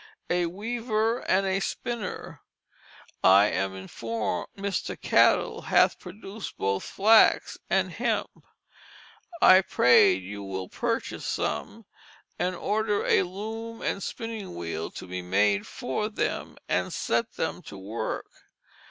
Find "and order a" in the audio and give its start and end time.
12.39-13.21